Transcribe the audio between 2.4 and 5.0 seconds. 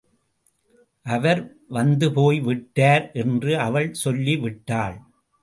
விட்டார் என்று அவள் சொல்லி விட்டாள்.